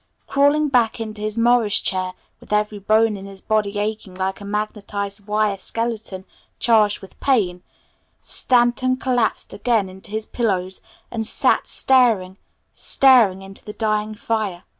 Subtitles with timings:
[0.25, 4.45] Crawling back into his Morris chair with every bone in his body aching like a
[4.45, 6.25] magnetized wire skeleton
[6.57, 7.61] charged with pain,
[8.19, 12.39] Stanton collapsed again into his pillows and sat staring
[12.73, 14.63] staring into the dying fire.